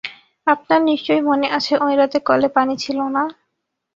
[0.47, 3.23] আপনার নিশ্চয়ই মনে আছে -ঐ রাতে কলে পানি ছিল না?